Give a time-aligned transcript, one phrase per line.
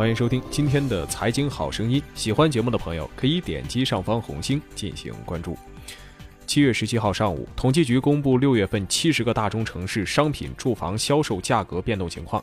[0.00, 2.02] 欢迎收听今天的财经好声音。
[2.14, 5.58] 喜欢节目的朋友可以点击上方红星进行关注。
[6.46, 12.42] 七月十七号上午，统计局公布六月份七十个大中城市商品住房销售价格变动情况。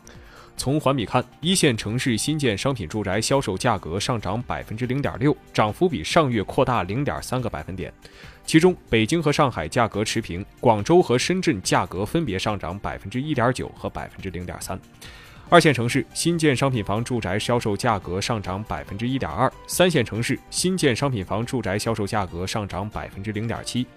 [0.55, 7.91] 从环比看，一线城市新建商品住宅销售价格上涨百分之零点六，涨幅比上月扩大零点三个百分点。
[8.45, 14.79] 其中，北京和上海价格持平，广州和深圳价格分别上涨百分之一点九和百分之零点三。
[15.49, 23.87] 二线城市新建商品房住宅销售价格上涨百分之一点二，三线城市新建商品房住宅销售价格上涨百分之零点七。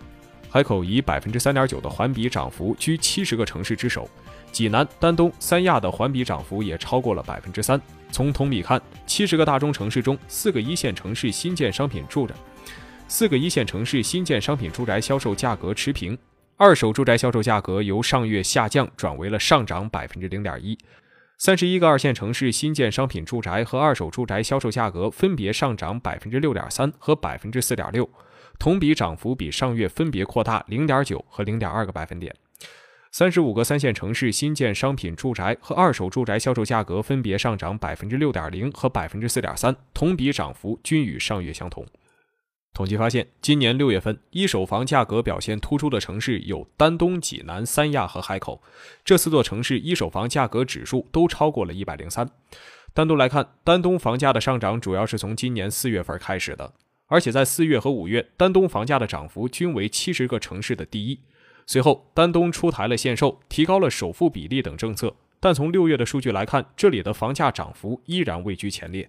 [0.48, 4.09] 海口以百分之三点九的环比涨幅居七十个城市之首。
[4.52, 7.80] 济南、丹东、三亚的环比涨幅也超过了百分之三。
[8.12, 12.34] 从同比看，七十个大中城市中，四个一线城市新建商品住宅，
[13.09, 16.16] 四个一线城市新建商品住宅销售价格持平，
[16.56, 20.78] 二手住宅销售价格由上月下降转为了上涨百分之零点一。
[21.43, 28.07] 三十一个二线城市新建商品住宅和二手住宅销售价格分别上涨百分之六点三和百分之四点六，
[28.59, 32.37] 同比涨幅比上月分别扩大零点九和零点二个百分点。
[33.11, 41.87] 三十五个三线城市新建商品住宅和二手住宅销售价格分别上涨百分之六点零和百分之四点三，同比涨幅均与上月相同。
[42.80, 48.62] 统计发现，今年六月份一手房价格表现突出的城市有丹东、济南、三亚和海口，
[49.04, 52.26] 这四座城市一手房价格指数都超过了一百零三。
[52.95, 56.72] 单独来看，丹东房价的上涨主要是从今年四月份开始的，
[57.09, 61.20] 而且在四月和五月，丹东房价的涨幅均为七十个城市的第一。
[61.66, 69.06] 随后，丹东出台了限售、提高了首付比例等政策，但从六月的数据来看，这里的房价涨幅依然位居前列。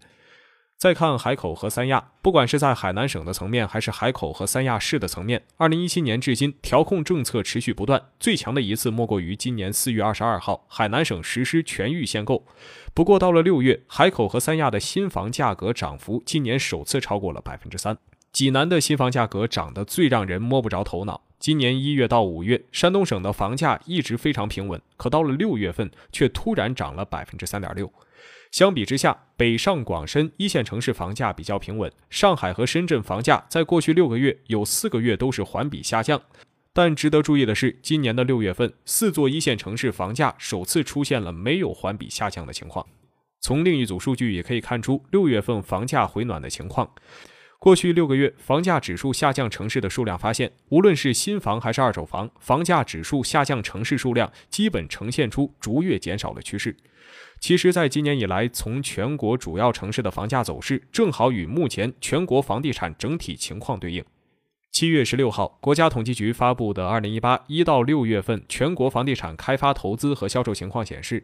[0.82, 12.48] 再看海口和三亚，不管是在海南省的层面，还是海口和三亚市的层面，二零一七年至今，调控政策持续不断，最强的一次莫过于今年四月二十二号，海南省实施全域限购。
[12.96, 17.96] 不过到了六月，海口和三亚的新房价格涨幅今年首次超过了百分之三。
[18.32, 21.22] 济南的新房价格涨得最让人摸不着头脑。
[21.38, 27.94] 今年一月到五月，山东省的房价一直非常平稳，可到了六月份却突然涨了百分之三点六。
[28.52, 36.22] 相比之下，北上广深一线城市房价比较平稳，上海和深圳房价在过去六个月有四个月都是环比下降。
[36.74, 42.86] 但值得注意的是，今年的六月份，四座一线城市房价首次出现了没有环比下降的情况。
[43.40, 46.92] 从另一组数据也可以看出，六月份房价回暖的情况。
[47.58, 56.76] 过去六个月房价指数下降城市的数量，发现无论是新房还是二手房，房价指数下降城市数量基本呈现出逐月减少的趋势。
[57.42, 64.06] 其实，在今年以来，从全国主要城市的房价走势，正好与目前全国房地产整体情况对应。
[64.72, 71.24] 七月十六号，国家统计局发布的二零一八一到六月份全国房地产开发投资和销售情况显示。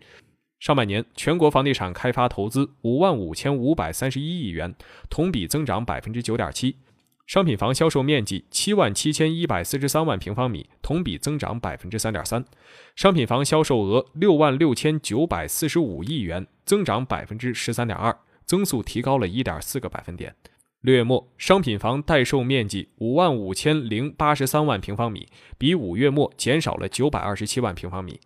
[0.59, 4.73] 上半年全国房地产开发投资五万五千五百三十一亿元，
[5.11, 6.71] 同比增长百分之九点七；
[7.27, 12.41] 商品房销售面积七万七千一百四十三万平方米，同比增长百分之三点三；
[12.95, 20.33] 商品房销售额六万六千九百四十五亿元，增长百分之十三点二，增速提高了一点四个百分点。
[20.79, 25.27] 六月末，商品房待售面积五万五千零八十三万平方米，
[25.57, 28.21] 比五月末减少了九百二十七万平方米。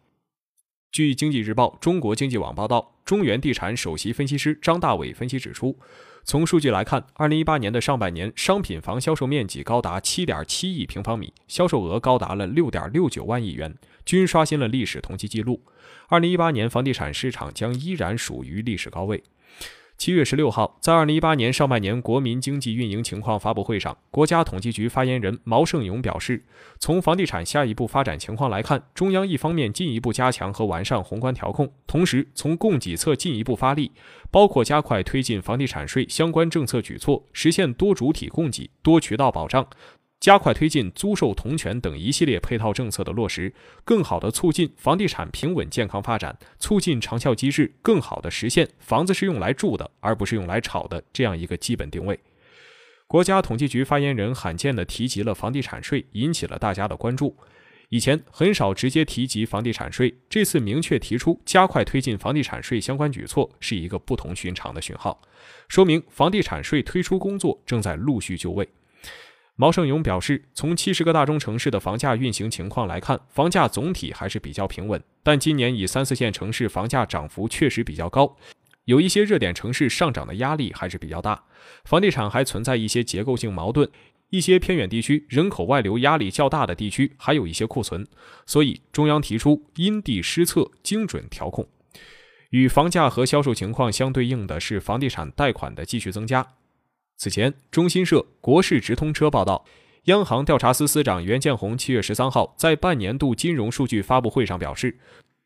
[0.92, 5.80] 据经济日报、中国经济网报道，中原地产首席分析师张大伟分析指出，
[6.26, 15.64] 从数据来看，二零一八年的上半年商品房销售面积高达七点七亿平方米，销售额高达了六点六九万亿元，均刷新了历史同期记录。
[16.10, 19.24] 二零一八年房地产市场将依然属于历史高位。
[20.02, 26.44] 七月十六号，在二零一八年上半年国民经济运营情况发布会上，国家统计局发言人毛盛勇表示，
[26.80, 33.92] 从房地产下一步发展情况来看，中央一方面进一步加强和完善宏观调控，同时从供给侧进一步发力，
[34.32, 39.68] 包括加快推进房地产税相关政策举措，实现多主体供给、多渠道保障。
[40.22, 43.52] 加快推进租售同权等一系列配套政策的落实，
[43.84, 52.20] 更好地促进房地产平稳健康发展，促进长效机制更好地实现房子是用来住的，而不是用来炒的这样一个基本定位。
[53.08, 57.36] 国家统计局发言人罕见地提及了房地产税，引起了大家的关注。
[57.90, 65.20] 以前很少直接提及房地产税，这次明确提出加快推进房地产税相关举措，是一个不同寻常的讯号，
[65.68, 68.70] 说明房地产税推出工作正在陆续就位。
[69.62, 75.00] 毛盛勇表示，从七十个大中城市的房价运行情况来看，房价总体还是比较平稳。
[75.22, 78.36] 但今年以三四线城市房价涨幅确实比较高，
[78.86, 81.44] 有一些热点城市上涨的压力还是比较大。
[81.86, 83.88] 房地产还存在一些结构性矛盾，
[84.32, 88.04] 一些偏远地区人口外流压力较大的地区还有一些库存，
[88.48, 91.70] 所以中央提出因地施策，精准调控。
[92.50, 96.56] 与房价和销售情况相对应的是房地产贷款的继续增加。
[97.22, 99.64] 此前，中新社、国事直通车报道，
[100.06, 104.98] 央行调查司司长袁建红七月十三号在半年度金融数据发布会上表示，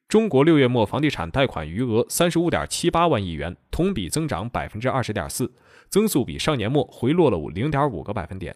[0.08, 5.52] 中国六月末房地产贷款余额三十五点七八万亿元，同比增长百分之二十点四，
[5.90, 8.56] 增速比上年末回落了五零点五个百分点。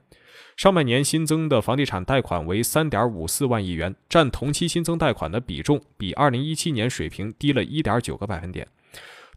[0.55, 8.65] 上半年新增的房地产贷款为三点五四万亿元，占同期新增贷款的比重比二零一七年水平低了一点九个百分点。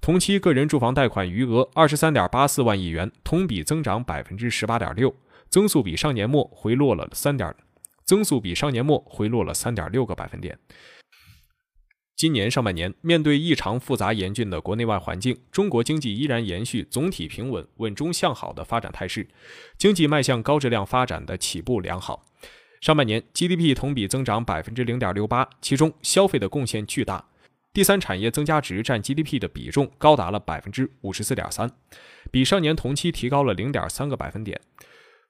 [0.03, 5.15] 同期个人住房贷款余额二十三点八四万亿元，同比增长百分之十八点六，
[5.49, 7.55] 增速比上年末回落了三点，
[8.05, 10.59] 增速比上年末回落了三点六个百分点。
[12.17, 19.29] 今年上半年，面对异常复杂严峻的国内外环境，中国经济依然延续总体平稳、稳中向好的发展态势，
[19.79, 22.25] 经济迈向高质量发展的起步良好。
[22.81, 27.29] 上半年 GDP 同比增长百分之零点六八，其中消费的贡献巨大，
[27.73, 31.71] 第三产业增加值占 GDP 的比重高达了百分之五十四点三，
[32.31, 34.61] 比上年同期提高了零点三个百分点。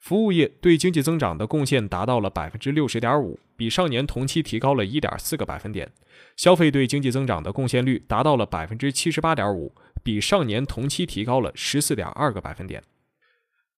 [0.00, 5.92] 服务业对经济增长的贡献达到了百分之六十点五，比上年同期提高了一点四个百分点。
[6.36, 9.72] 消费对经济增长的贡献率达到了百分之七十八点五，
[10.02, 12.82] 比上年同期提高了十四点二个百分点。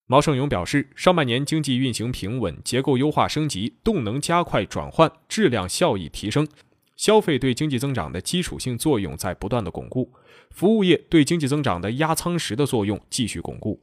[0.07, 6.49] 毛盛勇表示，上半年经济运行平稳，结构优化升级，动能加快转换，质量效益提升，
[6.97, 10.13] 消费对经济增长的基础性作用在不断的巩固，
[10.51, 13.81] 服务业对经济增长的压舱石的作用继续巩固。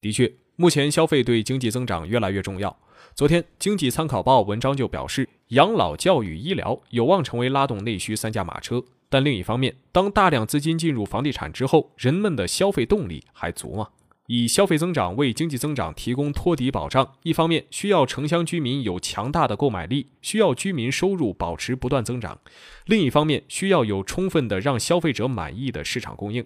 [0.00, 0.32] 的确。
[0.58, 2.74] 目前消费对经济增长越来越重要。
[3.14, 8.82] 昨天，《经济参考报》文章就表示，养老、教育、医疗有望成为拉动内需三驾马车。
[9.10, 13.88] 但另一方面，当大量资金进入房地产之后，人们的消费动力还足吗？
[14.26, 22.38] 以消费增长为经济增长提供托底保障，一方面需要城乡居民有强大的购买力，需要居民收入保持不断增长；
[22.86, 26.44] 另一方面，需要有充分的让消费者满意的市场供应。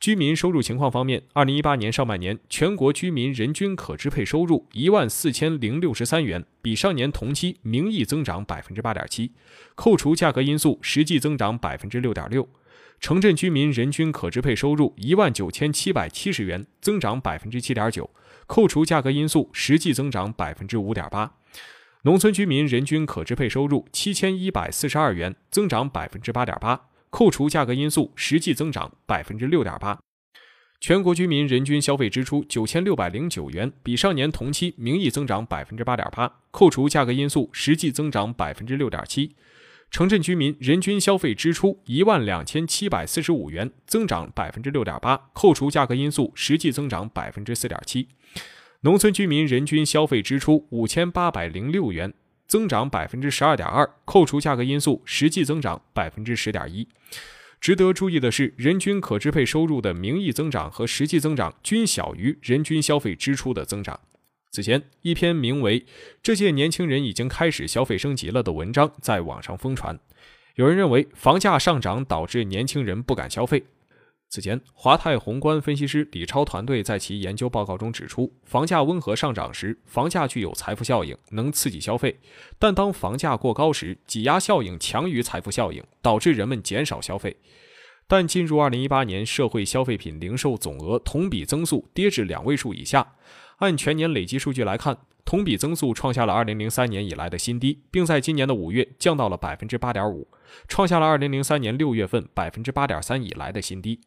[0.00, 9.32] 居民收入情况方面，二零一八年上半年全国居民人均可支配收入一万四千零六十三元，比上年同期名义增长百分之八点七，
[9.74, 12.46] 扣除价格因素，实际增长百分之六点六。
[13.00, 18.08] 城镇居民人均可支配收入一万九千七百七十元，增长百分之七点九，
[18.46, 21.34] 扣除价格因素，实际增长百分之五点八。
[22.02, 26.88] 农村居民人均可支配收入七千一百四十二元，增长百分之八点八。
[27.10, 29.98] 扣除价格因素，实际增长百分之六点八。
[30.80, 39.34] 全国居民人均消费支出九千六百零九元，比上年同期名义增长百分之八点八，扣除价格因素，实际增长百分之六点七。
[39.94, 48.08] 城镇居民人均消费支出一万两千七百四十五元，增长百分之六点八，扣除价格因素，实际增长百分之四点七。
[48.80, 52.12] 农村居民人均消费支出五千八百零六元。
[52.48, 56.88] 增长百分之十二点二，扣除价格因素，实际增长百分之十点一。
[57.60, 64.00] 值得注意的是，人均可支配收入的名义增长和实际增长均小于人均消费支出的增长。
[64.54, 65.80] 此前，一篇名为
[66.22, 69.98] 《这届年轻人已经开始消费升级了》的文章在网上疯传，
[70.54, 73.64] 有人认为房价上涨导致年轻人不敢消费。
[74.28, 82.12] 此前，华泰宏观分析师李超团队在其研究报告中指出，房价温和上涨时，房价具有财富效应，能刺激消费；
[82.56, 87.36] 但当房价过高时，挤压效应强于财富效应，导致人们减少消费。
[88.06, 93.14] 但进入二零一八年，社会消费品零售总额同比增速跌至两位数以下。
[93.58, 100.28] 按全年累计数据来看，同比增速创下了二零零三年以来的新低，并在今年的五月降到了百分之八点五，
[100.68, 104.00] 创下了二零零三年六月份百分之八点三以来的新低。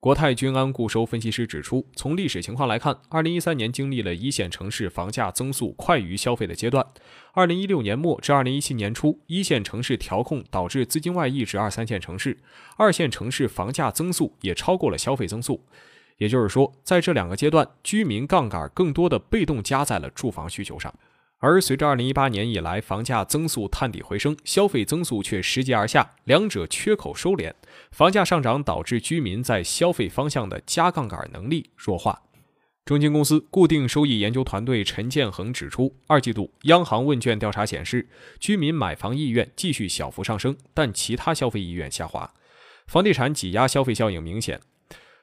[0.00, 6.86] 国泰君安固收分析师指出，从历史情况来看，2013年经历了一线城市房价增速快于消费的阶段
[7.34, 12.38] ，2016年末至2017年初，一线城市调控导致资金外溢至二三线城市，
[12.76, 15.64] 二线城市房价增速也超过了消费增速。
[16.18, 20.94] 也就是说，在这两个阶段，居民杠杆更多的被动加在了住房需求上，
[21.40, 27.52] 而随着二零一八年以来房价增速探底回升，消费增速却拾级而下，两者缺口收敛，
[27.92, 32.22] 房价上涨导致居民在消费方向的加杠杆能力弱化。
[32.84, 38.08] 中金公司固定收益研究团队陈建恒指出，二季度央行问卷调查显示，
[38.40, 42.32] 居民买房意愿继续小幅上升，但其他消费意愿下滑，
[42.86, 44.60] 房地产挤压消费效应明显。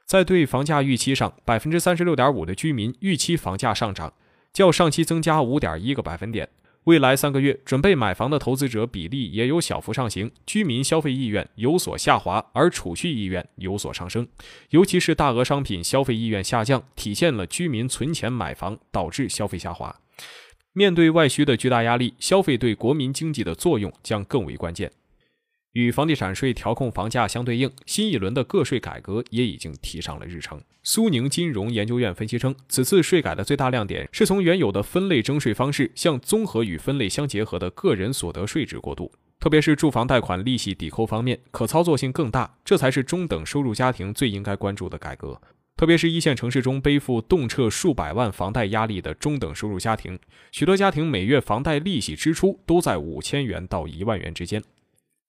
[0.05, 4.13] 在对房价预期上，百分之三十六点五的居民预期房价上涨，
[4.55, 6.47] 较上期增加五点一个百分点。
[6.85, 14.25] 未来三个月准备买房的投资者比例也有小幅上行，居民消费意愿有所下滑，而储蓄意愿有所上升。
[14.69, 19.93] 尤其是大额商品消费意愿下降，体现了居民存钱买房导致消费下滑。
[20.71, 24.89] 面对外需的巨大压力，消费对国民经济的作用将更为关键。
[25.75, 30.62] 与房地产税调控房价相对应，新一轮的个税改革也已经提上了日程。
[30.84, 45.41] 苏宁金融研究院分析称，此次税改的最大亮点是从原有的分类征税方式向综合与分类相结合的个人所得税制过渡，特别是住房贷款利息抵扣方面，可操作性更大，这才是中等收入家庭最应该关注的改革。
[45.75, 50.17] 特别是一线城市中背负动辄数百万房贷压力的中等收入家庭，
[50.53, 54.63] 许多家庭每月房贷利息支出都在五千元到一万元之间。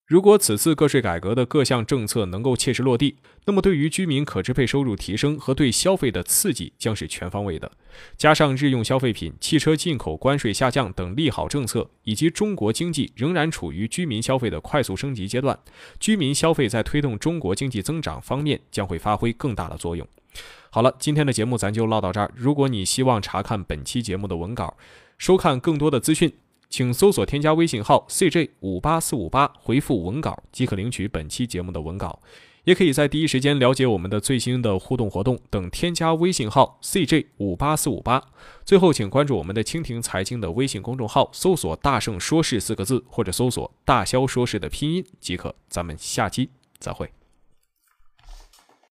[0.07, 7.69] 如果此次个税改革的各项政策能够切实落地，那么对于居民可支配收入提升和对消费的刺激将是全方位的。
[8.17, 15.59] 加上日用消费品、汽车进口关税下降等利好政策，以及中国经济仍然处于居民消费的快速升级阶段，
[15.99, 20.07] 居民消费在推动中国经济增长方面将会发挥更大的作用。
[20.71, 22.31] 好了，今天的节目咱就唠到这儿。
[22.37, 24.77] 如果你希望查看本期节目的文稿，
[25.19, 26.33] 收看更多的资讯。
[26.68, 32.20] 请搜索添加微信号 cj 五八四五八，回复文稿即可领取本期节目的文稿，
[32.64, 35.70] 也可以在第一时间了解我们的最新的互动活动等。
[35.70, 38.23] 添加微信号 cj 五八四五八。
[38.64, 45.54] 最后，请关注我们的蜻蜓财经的微信公众号，搜索“大圣说事”四个字，或者搜索“大肖说事”的拼音即可。
[45.68, 47.11] 咱们下期再会。